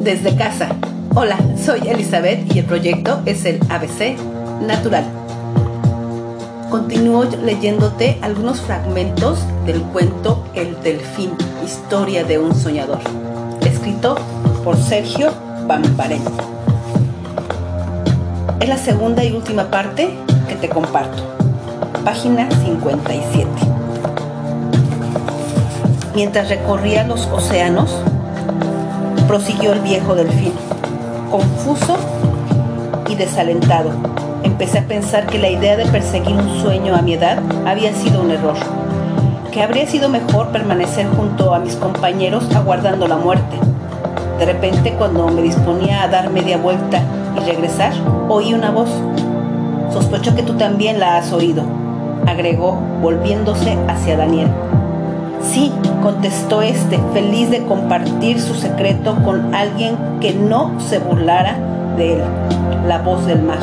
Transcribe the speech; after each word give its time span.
desde 0.00 0.34
casa. 0.34 0.68
Hola, 1.14 1.38
soy 1.62 1.80
Elizabeth 1.86 2.54
y 2.54 2.60
el 2.60 2.64
proyecto 2.64 3.20
es 3.26 3.44
el 3.44 3.60
ABC 3.68 4.16
Natural. 4.66 5.04
Continúo 6.70 7.24
leyéndote 7.24 8.18
algunos 8.22 8.60
fragmentos 8.60 9.40
del 9.66 9.82
cuento 9.82 10.44
El 10.54 10.80
Delfín, 10.82 11.32
historia 11.64 12.24
de 12.24 12.38
un 12.38 12.54
soñador, 12.54 13.00
escrito 13.66 14.16
por 14.64 14.76
Sergio 14.76 15.32
Bambarén. 15.66 16.22
Es 18.60 18.68
la 18.68 18.78
segunda 18.78 19.22
y 19.24 19.32
última 19.32 19.70
parte 19.70 20.14
que 20.48 20.54
te 20.54 20.68
comparto. 20.68 21.22
Página 22.04 22.48
57. 22.50 23.48
Mientras 26.14 26.48
recorría 26.48 27.04
los 27.04 27.26
océanos, 27.26 28.02
prosiguió 29.30 29.74
el 29.74 29.80
viejo 29.82 30.16
delfín, 30.16 30.52
confuso 31.30 31.94
y 33.08 33.14
desalentado. 33.14 33.92
Empecé 34.42 34.78
a 34.78 34.86
pensar 34.88 35.28
que 35.28 35.38
la 35.38 35.48
idea 35.48 35.76
de 35.76 35.86
perseguir 35.86 36.34
un 36.34 36.60
sueño 36.60 36.96
a 36.96 37.00
mi 37.00 37.14
edad 37.14 37.38
había 37.64 37.94
sido 37.94 38.22
un 38.22 38.32
error, 38.32 38.56
que 39.52 39.62
habría 39.62 39.86
sido 39.86 40.08
mejor 40.08 40.48
permanecer 40.48 41.06
junto 41.10 41.54
a 41.54 41.60
mis 41.60 41.76
compañeros 41.76 42.52
aguardando 42.56 43.06
la 43.06 43.18
muerte. 43.18 43.56
De 44.40 44.46
repente, 44.46 44.94
cuando 44.98 45.28
me 45.28 45.42
disponía 45.42 46.02
a 46.02 46.08
dar 46.08 46.30
media 46.30 46.56
vuelta 46.56 47.00
y 47.36 47.38
regresar, 47.38 47.92
oí 48.28 48.52
una 48.52 48.72
voz. 48.72 48.90
Sospecho 49.92 50.34
que 50.34 50.42
tú 50.42 50.54
también 50.54 50.98
la 50.98 51.18
has 51.18 51.32
oído, 51.32 51.62
agregó, 52.26 52.72
volviéndose 53.00 53.78
hacia 53.86 54.16
Daniel. 54.16 54.48
Sí, 55.42 55.72
contestó 56.02 56.62
este, 56.62 56.98
feliz 57.12 57.50
de 57.50 57.64
compartir 57.64 58.40
su 58.40 58.54
secreto 58.54 59.16
con 59.24 59.54
alguien 59.54 59.96
que 60.20 60.34
no 60.34 60.78
se 60.80 60.98
burlara 60.98 61.56
de 61.96 62.14
él, 62.14 62.22
la 62.86 62.98
voz 62.98 63.26
del 63.26 63.42
mar. 63.42 63.58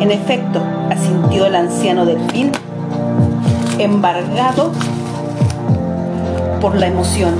En 0.00 0.10
efecto, 0.10 0.60
asintió 0.90 1.46
el 1.46 1.54
anciano 1.54 2.06
delfín, 2.06 2.52
embargado 3.78 4.72
por 6.60 6.74
la 6.76 6.86
emoción. 6.86 7.34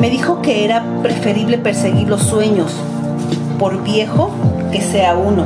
Me 0.00 0.10
dijo 0.10 0.42
que 0.42 0.64
era 0.64 0.82
preferible 1.02 1.58
perseguir 1.58 2.08
los 2.08 2.22
sueños, 2.22 2.74
por 3.58 3.82
viejo 3.82 4.30
que 4.72 4.80
sea 4.82 5.16
uno, 5.16 5.44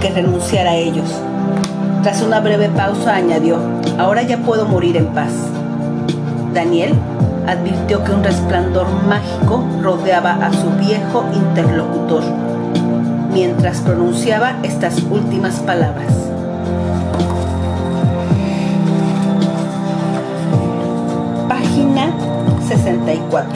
que 0.00 0.10
renunciar 0.10 0.66
a 0.66 0.76
ellos. 0.76 1.23
Tras 2.04 2.20
una 2.20 2.40
breve 2.40 2.68
pausa 2.68 3.14
añadió, 3.14 3.56
ahora 3.98 4.20
ya 4.20 4.36
puedo 4.36 4.66
morir 4.66 4.98
en 4.98 5.06
paz. 5.14 5.32
Daniel 6.52 6.92
advirtió 7.46 8.04
que 8.04 8.12
un 8.12 8.22
resplandor 8.22 8.86
mágico 9.08 9.64
rodeaba 9.80 10.32
a 10.32 10.52
su 10.52 10.68
viejo 10.72 11.24
interlocutor 11.32 12.22
mientras 13.32 13.80
pronunciaba 13.80 14.52
estas 14.62 15.02
últimas 15.04 15.60
palabras. 15.60 16.12
Página 21.48 22.12
64. 22.68 23.50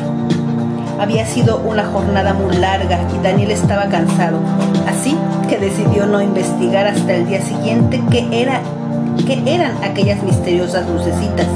Había 0.98 1.26
sido 1.26 1.58
una 1.58 1.84
jornada 1.84 2.32
muy 2.32 2.56
larga 2.56 2.98
y 3.14 3.22
Daniel 3.22 3.50
estaba 3.50 3.90
cansado, 3.90 4.38
así 4.88 5.18
que 5.48 5.56
decidió 5.56 6.06
no 6.06 6.20
investigar 6.20 6.86
hasta 6.86 7.14
el 7.14 7.26
día 7.26 7.40
siguiente 7.42 8.02
qué, 8.10 8.28
era, 8.30 8.60
qué 9.26 9.42
eran 9.46 9.72
aquellas 9.82 10.22
misteriosas 10.22 10.88
lucecitas. 10.88 11.46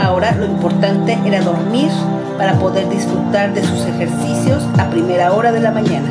Ahora 0.00 0.32
lo 0.32 0.46
importante 0.46 1.18
era 1.24 1.40
dormir 1.40 1.90
para 2.38 2.54
poder 2.54 2.88
disfrutar 2.88 3.52
de 3.52 3.62
sus 3.62 3.84
ejercicios 3.86 4.62
a 4.78 4.88
primera 4.90 5.32
hora 5.32 5.50
de 5.50 5.60
la 5.60 5.72
mañana. 5.72 6.08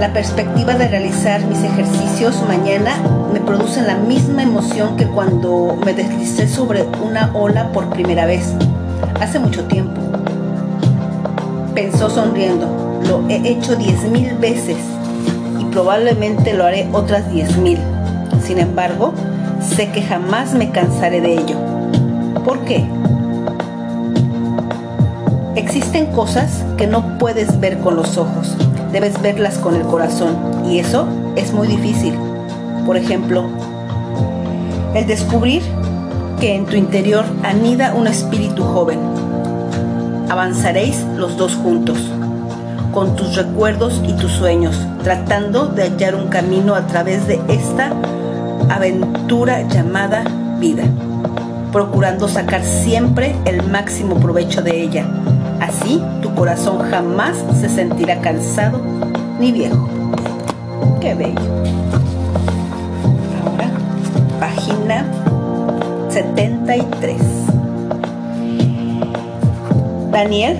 La 0.00 0.12
perspectiva 0.12 0.74
de 0.74 0.88
realizar 0.88 1.44
mis 1.44 1.62
ejercicios 1.62 2.42
mañana 2.48 2.92
me 3.32 3.40
produce 3.40 3.82
la 3.82 3.96
misma 3.96 4.42
emoción 4.42 4.96
que 4.96 5.06
cuando 5.06 5.76
me 5.84 5.94
deslicé 5.94 6.48
sobre 6.48 6.84
una 7.04 7.30
ola 7.34 7.70
por 7.72 7.90
primera 7.90 8.26
vez, 8.26 8.54
hace 9.20 9.38
mucho 9.38 9.64
tiempo. 9.64 10.00
Pensó 11.74 12.10
sonriendo, 12.10 12.89
lo 13.08 13.28
he 13.28 13.48
hecho 13.48 13.76
diez 13.76 14.02
mil 14.10 14.34
veces 14.36 14.78
y 15.58 15.64
probablemente 15.66 16.54
lo 16.54 16.64
haré 16.64 16.88
otras 16.92 17.30
diez 17.32 17.56
mil. 17.56 17.78
Sin 18.42 18.58
embargo, 18.58 19.12
sé 19.60 19.90
que 19.90 20.02
jamás 20.02 20.54
me 20.54 20.70
cansaré 20.70 21.20
de 21.20 21.34
ello. 21.34 21.56
¿Por 22.44 22.60
qué? 22.60 22.84
Existen 25.56 26.06
cosas 26.06 26.64
que 26.76 26.86
no 26.86 27.18
puedes 27.18 27.60
ver 27.60 27.78
con 27.78 27.96
los 27.96 28.16
ojos 28.16 28.56
debes 28.92 29.20
verlas 29.22 29.58
con 29.58 29.76
el 29.76 29.82
corazón 29.82 30.36
y 30.68 30.78
eso 30.78 31.06
es 31.36 31.52
muy 31.52 31.68
difícil. 31.68 32.14
Por 32.86 32.96
ejemplo, 32.96 33.44
el 34.94 35.06
descubrir 35.06 35.62
que 36.40 36.54
en 36.54 36.66
tu 36.66 36.76
interior 36.76 37.24
anida 37.42 37.94
un 37.94 38.06
espíritu 38.06 38.62
joven. 38.64 38.98
Avanzaréis 40.28 41.04
los 41.16 41.36
dos 41.36 41.54
juntos, 41.54 41.98
con 42.92 43.16
tus 43.16 43.36
recuerdos 43.36 44.00
y 44.06 44.12
tus 44.14 44.32
sueños, 44.32 44.76
tratando 45.02 45.66
de 45.66 45.84
hallar 45.84 46.14
un 46.14 46.28
camino 46.28 46.74
a 46.74 46.86
través 46.86 47.26
de 47.26 47.40
esta 47.48 47.92
aventura 48.68 49.62
llamada 49.68 50.24
vida, 50.58 50.84
procurando 51.72 52.28
sacar 52.28 52.64
siempre 52.64 53.34
el 53.44 53.62
máximo 53.62 54.16
provecho 54.16 54.62
de 54.62 54.82
ella 54.82 55.06
Así 55.60 56.02
tu 56.22 56.34
corazón 56.34 56.78
jamás 56.90 57.36
se 57.60 57.68
sentirá 57.68 58.20
cansado 58.20 58.80
ni 59.38 59.52
viejo. 59.52 59.88
Qué 61.00 61.14
bello. 61.14 61.38
Ahora, 63.44 63.70
página 64.40 65.04
73. 66.08 67.20
Daniel 70.10 70.56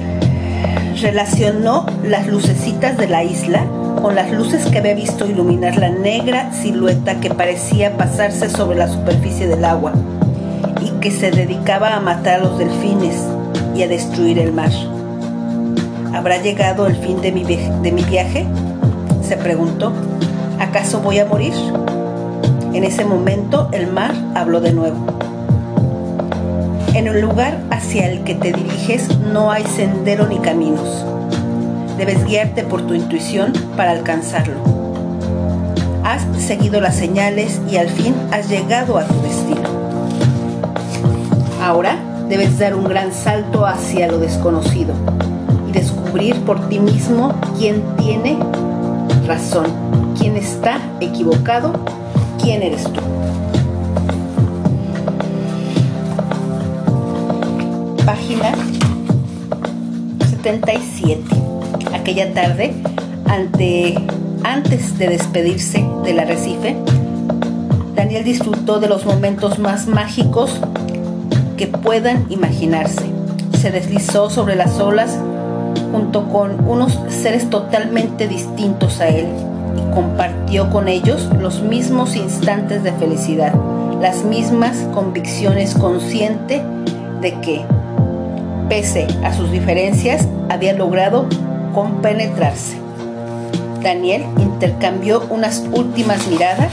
relacionó 1.00 1.86
las 2.04 2.26
lucecitas 2.26 2.96
de 2.96 3.08
la 3.08 3.24
isla 3.24 3.64
con 4.02 4.14
las 4.14 4.30
luces 4.30 4.66
que 4.66 4.78
había 4.78 4.94
visto 4.94 5.26
iluminar 5.26 5.76
la 5.76 5.88
negra 5.88 6.52
silueta 6.52 7.20
que 7.20 7.30
parecía 7.30 7.96
pasarse 7.96 8.48
sobre 8.48 8.78
la 8.78 8.88
superficie 8.88 9.46
del 9.46 9.64
agua 9.64 9.92
y 10.84 10.90
que 11.00 11.10
se 11.10 11.30
dedicaba 11.30 11.94
a 11.94 12.00
matar 12.00 12.40
a 12.40 12.44
los 12.44 12.58
delfines 12.58 13.16
y 13.74 13.82
a 13.82 13.88
destruir 13.88 14.38
el 14.38 14.52
mar. 14.52 14.70
¿Habrá 16.14 16.38
llegado 16.42 16.86
el 16.86 16.96
fin 16.96 17.20
de 17.20 17.32
mi, 17.32 17.44
de 17.44 17.92
mi 17.92 18.02
viaje? 18.04 18.46
Se 19.22 19.36
preguntó. 19.36 19.92
¿Acaso 20.58 21.00
voy 21.00 21.18
a 21.18 21.24
morir? 21.24 21.54
En 22.72 22.84
ese 22.84 23.04
momento 23.04 23.68
el 23.72 23.86
mar 23.86 24.12
habló 24.34 24.60
de 24.60 24.72
nuevo. 24.72 25.29
En 26.92 27.06
el 27.06 27.20
lugar 27.20 27.56
hacia 27.70 28.08
el 28.08 28.24
que 28.24 28.34
te 28.34 28.52
diriges 28.52 29.16
no 29.18 29.52
hay 29.52 29.64
sendero 29.64 30.26
ni 30.26 30.38
caminos. 30.38 31.04
Debes 31.96 32.24
guiarte 32.24 32.64
por 32.64 32.84
tu 32.86 32.94
intuición 32.94 33.52
para 33.76 33.92
alcanzarlo. 33.92 34.56
Has 36.02 36.26
seguido 36.42 36.80
las 36.80 36.96
señales 36.96 37.60
y 37.70 37.76
al 37.76 37.88
fin 37.88 38.14
has 38.32 38.48
llegado 38.48 38.98
a 38.98 39.04
tu 39.04 39.14
destino. 39.22 39.68
Ahora 41.62 41.96
debes 42.28 42.58
dar 42.58 42.74
un 42.74 42.84
gran 42.84 43.12
salto 43.12 43.66
hacia 43.66 44.08
lo 44.08 44.18
desconocido 44.18 44.92
y 45.68 45.72
descubrir 45.72 46.40
por 46.40 46.68
ti 46.68 46.80
mismo 46.80 47.34
quién 47.56 47.82
tiene 47.98 48.36
razón, 49.26 49.66
quién 50.18 50.36
está 50.36 50.78
equivocado, 51.00 51.72
quién 52.42 52.62
eres 52.62 52.82
tú. 52.82 53.00
Página 58.10 58.52
77. 60.30 61.22
Aquella 61.94 62.34
tarde, 62.34 62.74
ante, 63.26 63.94
antes 64.42 64.98
de 64.98 65.10
despedirse 65.10 65.86
del 66.02 66.18
arrecife, 66.18 66.76
Daniel 67.94 68.24
disfrutó 68.24 68.80
de 68.80 68.88
los 68.88 69.06
momentos 69.06 69.60
más 69.60 69.86
mágicos 69.86 70.60
que 71.56 71.68
puedan 71.68 72.26
imaginarse. 72.30 73.04
Se 73.60 73.70
deslizó 73.70 74.28
sobre 74.28 74.56
las 74.56 74.80
olas 74.80 75.16
junto 75.92 76.28
con 76.30 76.68
unos 76.68 76.98
seres 77.10 77.48
totalmente 77.48 78.26
distintos 78.26 78.98
a 78.98 79.06
él 79.06 79.28
y 79.76 79.94
compartió 79.94 80.68
con 80.70 80.88
ellos 80.88 81.28
los 81.38 81.62
mismos 81.62 82.16
instantes 82.16 82.82
de 82.82 82.90
felicidad, 82.90 83.54
las 84.02 84.24
mismas 84.24 84.78
convicciones 84.92 85.74
consciente 85.74 86.60
de 87.20 87.40
que, 87.40 87.64
pese 88.70 89.08
a 89.24 89.34
sus 89.34 89.50
diferencias, 89.50 90.28
había 90.48 90.72
logrado 90.72 91.26
compenetrarse. 91.74 92.78
Daniel 93.82 94.24
intercambió 94.38 95.24
unas 95.28 95.64
últimas 95.72 96.28
miradas 96.28 96.72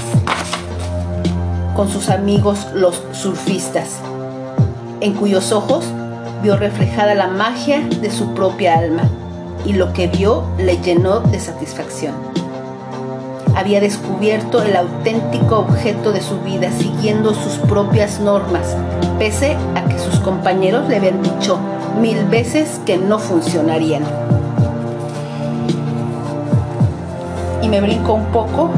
con 1.75 1.89
sus 1.89 2.09
amigos 2.09 2.67
los 2.75 3.01
surfistas, 3.13 3.99
en 5.01 5.13
cuyos 5.13 5.51
ojos 5.51 5.85
vio 6.43 6.55
reflejada 6.55 7.15
la 7.15 7.29
magia 7.29 7.81
de 7.81 8.11
su 8.11 8.35
propia 8.35 8.77
alma 8.77 9.09
y 9.65 9.73
lo 9.73 9.91
que 9.91 10.07
vio 10.07 10.43
le 10.59 10.77
llenó 10.77 11.21
de 11.21 11.39
satisfacción. 11.39 12.13
Había 13.55 13.81
descubierto 13.81 14.61
el 14.61 14.75
auténtico 14.75 15.59
objeto 15.59 16.11
de 16.11 16.21
su 16.21 16.39
vida 16.41 16.69
siguiendo 16.77 17.33
sus 17.33 17.53
propias 17.67 18.19
normas, 18.19 18.75
pese 19.17 19.57
a 19.73 19.83
que 19.85 19.97
sus 19.97 20.19
compañeros 20.19 20.87
le 20.89 20.97
habían 20.97 21.23
dicho 21.23 21.57
mil 22.01 22.25
veces 22.25 22.79
que 22.85 22.97
no 22.97 23.19
funcionarían. 23.19 24.03
Y 27.61 27.69
me 27.69 27.81
brinco 27.81 28.13
un 28.13 28.25
poco 28.25 28.69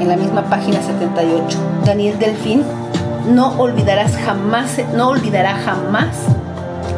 en 0.00 0.08
la 0.08 0.16
misma 0.16 0.42
página 0.42 0.80
78. 0.82 1.58
Daniel 1.84 2.18
Delfín 2.18 2.62
no 3.32 3.52
olvidarás 3.58 4.16
jamás, 4.16 4.80
no 4.94 5.08
olvidará 5.08 5.54
jamás 5.54 6.16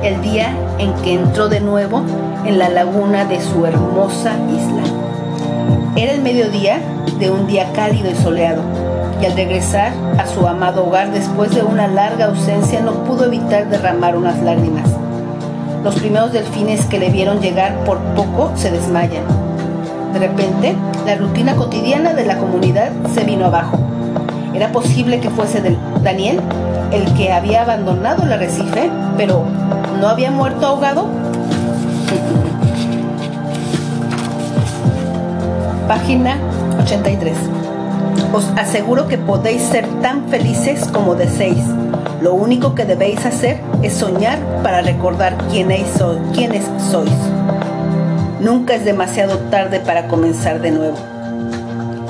el 0.03 0.21
día 0.23 0.55
en 0.79 0.93
que 1.03 1.15
entró 1.15 1.49
de 1.49 1.61
nuevo 1.61 2.03
en 2.45 2.59
la 2.59 2.69
laguna 2.69 3.25
de 3.25 3.41
su 3.41 3.67
hermosa 3.67 4.33
isla. 4.49 4.83
Era 5.97 6.13
el 6.13 6.23
mediodía 6.23 6.81
de 7.19 7.31
un 7.31 7.47
día 7.47 7.73
cálido 7.73 8.11
y 8.11 8.15
soleado, 8.15 8.63
y 9.21 9.27
al 9.27 9.33
regresar 9.33 9.93
a 10.19 10.27
su 10.27 10.47
amado 10.47 10.87
hogar 10.87 11.11
después 11.11 11.55
de 11.55 11.63
una 11.63 11.89
larga 11.89 12.27
ausencia 12.27 12.81
no 12.81 12.93
pudo 13.05 13.25
evitar 13.25 13.69
derramar 13.69 14.17
unas 14.17 14.41
lágrimas. 14.43 14.98
Los 15.89 16.01
primeros 16.01 16.33
delfines 16.35 16.85
que 16.85 16.99
le 16.99 17.09
vieron 17.09 17.41
llegar 17.41 17.83
por 17.85 17.97
poco 18.15 18.53
se 18.57 18.71
desmayan. 18.71 19.25
De 20.13 20.19
repente, 20.19 20.77
la 21.07 21.17
rutina 21.17 21.57
cotidiana 21.57 22.13
de 22.13 22.27
la 22.27 22.37
comunidad 22.37 22.91
se 23.15 23.25
vino 23.25 23.47
abajo. 23.47 23.79
Era 24.55 24.71
posible 24.71 25.19
que 25.19 25.31
fuese 25.31 25.63
Daniel 26.03 26.43
el 26.93 27.11
que 27.15 27.33
había 27.33 27.63
abandonado 27.63 28.25
el 28.25 28.35
arrecife, 28.35 28.91
pero 29.17 29.45
¿no 29.99 30.09
había 30.09 30.31
muerto 30.31 30.67
ahogado? 30.67 31.07
Página 35.89 36.37
83. 36.83 37.35
Os 38.35 38.45
aseguro 38.59 39.09
que 39.09 39.17
podéis 39.17 39.63
ser 39.63 39.87
tan 40.03 40.29
felices 40.29 40.87
como 40.93 41.15
deseéis. 41.15 41.65
Lo 42.21 42.35
único 42.35 42.75
que 42.75 42.85
debéis 42.85 43.25
hacer 43.25 43.61
es 43.83 43.93
soñar 43.93 44.39
para 44.65 44.83
recordar 44.83 45.37
quiénes 45.51 45.89
sois. 45.97 47.13
Nunca 48.41 48.75
es 48.75 48.85
demasiado 48.85 49.39
tarde 49.51 49.79
para 49.79 50.09
comenzar 50.09 50.61
de 50.61 50.73
nuevo. 50.73 50.97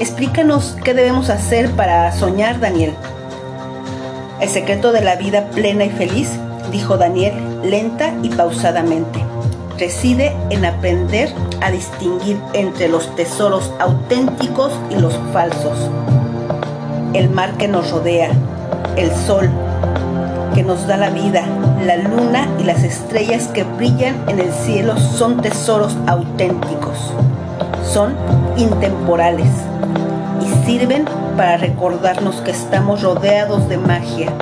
Explícanos 0.00 0.76
qué 0.82 0.94
debemos 0.94 1.28
hacer 1.28 1.70
para 1.72 2.10
soñar, 2.12 2.58
Daniel. 2.58 2.94
El 4.40 4.49
secreto 4.49 4.93
de 4.93 5.02
la 5.02 5.16
vida 5.16 5.46
plena 5.50 5.84
y 5.84 5.90
feliz, 5.90 6.31
dijo 6.70 6.96
Daniel 6.96 7.34
lenta 7.62 8.14
y 8.22 8.31
pausadamente, 8.31 9.25
reside 9.78 10.34
en 10.50 10.64
aprender 10.64 11.32
a 11.61 11.70
distinguir 11.70 12.38
entre 12.54 12.88
los 12.88 13.14
tesoros 13.16 13.72
auténticos 13.78 14.72
y 14.90 14.94
los 14.94 15.19
falsos. 15.32 15.90
El 17.12 17.28
mar 17.31 17.56
que 17.58 17.69
nos 17.69 17.90
rodea, 17.90 18.31
el 18.96 19.11
sol 19.11 19.50
que 20.58 20.64
nos 20.64 20.88
da 20.88 20.96
la 20.96 21.10
vida, 21.10 21.44
la 21.87 21.94
luna 21.99 22.49
y 22.58 22.64
las 22.64 22.82
estrellas 22.82 23.46
que 23.46 23.62
brillan 23.62 24.28
en 24.28 24.40
el 24.40 24.52
cielo 24.52 24.99
son 24.99 25.40
tesoros 25.40 25.96
auténticos, 26.08 27.12
son 27.84 28.16
intemporales 28.56 29.46
y 30.44 30.66
sirven 30.66 31.05
para 31.37 31.58
recordarnos 31.58 32.40
que 32.40 32.50
estamos 32.50 33.02
rodeados 33.02 33.69
de 33.69 33.78
magia, 33.78 34.32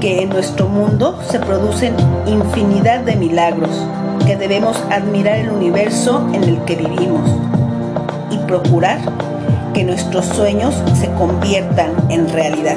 que 0.00 0.22
en 0.22 0.30
nuestro 0.30 0.68
mundo 0.68 1.16
se 1.30 1.38
producen 1.38 1.94
infinidad 2.26 3.02
de 3.02 3.14
milagros, 3.14 3.70
que 4.26 4.36
debemos 4.36 4.76
admirar 4.90 5.38
el 5.38 5.50
universo 5.50 6.26
en 6.32 6.42
el 6.42 6.64
que 6.64 6.74
vivimos 6.74 7.30
y 8.32 8.38
procurar 8.38 8.98
que 9.72 9.84
nuestros 9.84 10.26
sueños 10.26 10.74
se 10.94 11.08
conviertan 11.12 11.92
en 12.08 12.28
realidad. 12.28 12.76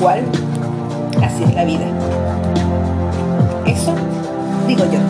Cual, 0.00 0.24
así 1.22 1.44
es 1.44 1.54
la 1.54 1.64
vida. 1.64 1.86
Eso 3.66 3.92
digo 4.66 4.84
yo. 4.84 5.00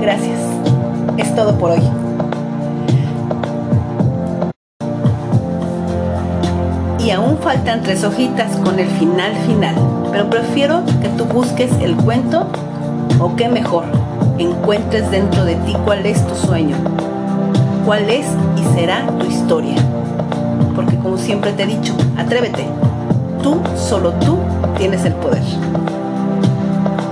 Gracias. 0.00 0.38
Es 1.16 1.34
todo 1.34 1.56
por 1.58 1.72
hoy. 1.72 1.82
y 7.04 7.10
aún 7.10 7.36
faltan 7.38 7.82
tres 7.82 8.02
hojitas 8.02 8.56
con 8.64 8.78
el 8.78 8.88
final 8.88 9.34
final, 9.46 9.74
pero 10.10 10.30
prefiero 10.30 10.82
que 11.02 11.08
tú 11.10 11.26
busques 11.26 11.70
el 11.82 11.96
cuento 11.96 12.46
o 13.20 13.36
que 13.36 13.46
mejor, 13.48 13.84
encuentres 14.38 15.10
dentro 15.10 15.44
de 15.44 15.56
ti 15.56 15.76
cuál 15.84 16.06
es 16.06 16.26
tu 16.26 16.34
sueño, 16.34 16.76
cuál 17.84 18.08
es 18.08 18.26
y 18.56 18.74
será 18.74 19.06
tu 19.18 19.26
historia. 19.26 19.76
Porque 20.74 20.96
como 20.96 21.18
siempre 21.18 21.52
te 21.52 21.64
he 21.64 21.66
dicho, 21.66 21.94
atrévete, 22.16 22.66
tú, 23.44 23.60
solo 23.76 24.12
tú, 24.14 24.38
tienes 24.78 25.04
el 25.04 25.12
poder. 25.12 25.42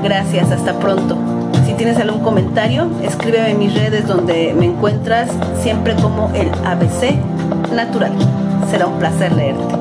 Gracias, 0.03 0.51
hasta 0.51 0.73
pronto. 0.79 1.19
Si 1.67 1.75
tienes 1.75 1.99
algún 1.99 2.23
comentario, 2.23 2.89
escríbeme 3.03 3.51
en 3.51 3.59
mis 3.59 3.75
redes 3.75 4.09
donde 4.09 4.55
me 4.59 4.65
encuentras 4.65 5.29
siempre 5.61 5.95
como 5.97 6.33
el 6.35 6.49
ABC 6.65 7.15
Natural. 7.75 8.13
Será 8.71 8.87
un 8.87 8.99
placer 8.99 9.33
leerte. 9.35 9.75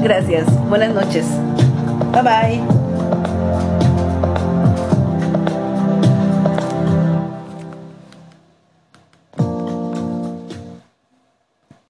Gracias. 0.00 0.46
Buenas 0.68 0.94
noches. 0.94 1.26
Bye 2.12 2.22
bye. 2.22 2.85